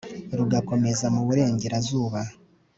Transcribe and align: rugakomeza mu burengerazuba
rugakomeza 0.37 1.05
mu 1.15 1.21
burengerazuba 1.27 2.19